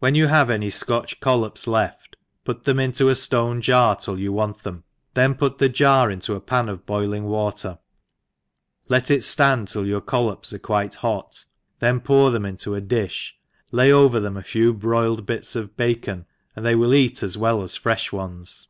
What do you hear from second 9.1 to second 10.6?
it fland till your coUops are